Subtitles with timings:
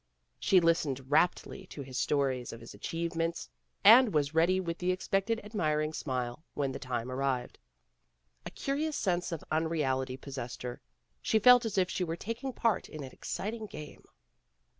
[0.39, 3.47] She listened raptly to his stories of his achieve ments,
[3.83, 7.59] and was ready with the expected admiring smile when the time arrived.
[8.43, 10.81] A curious sense of unreality possessed her.
[11.21, 14.03] She felt as if she were taking part in an exciting game.